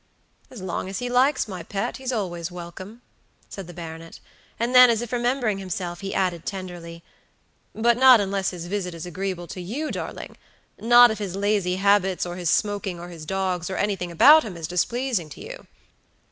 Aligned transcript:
"As 0.49 0.63
long 0.63 0.89
as 0.89 0.97
he 0.97 1.09
likes, 1.11 1.47
my 1.47 1.61
pet; 1.61 1.97
he's 1.97 2.11
always 2.11 2.49
welcome," 2.51 3.03
said 3.49 3.67
the 3.67 3.71
baronet; 3.73 4.19
and 4.59 4.73
then, 4.73 4.89
as 4.89 5.03
if 5.03 5.11
remembering 5.13 5.59
himself, 5.59 6.01
he 6.01 6.11
added, 6.15 6.43
tenderly: 6.43 7.03
"But 7.75 7.97
not 7.97 8.19
unless 8.19 8.49
his 8.49 8.65
visit 8.65 8.95
is 8.95 9.05
agreeable 9.05 9.45
to 9.45 9.61
you, 9.61 9.91
darling; 9.91 10.37
not 10.79 11.11
if 11.11 11.19
his 11.19 11.35
lazy 11.35 11.75
habits, 11.75 12.25
or 12.25 12.35
his 12.35 12.49
smoking, 12.49 12.99
or 12.99 13.09
his 13.09 13.27
dogs, 13.27 13.69
or 13.69 13.75
anything 13.77 14.11
about 14.11 14.41
him 14.41 14.57
is 14.57 14.67
displeasing 14.67 15.29
to 15.29 15.39
you." 15.41 15.67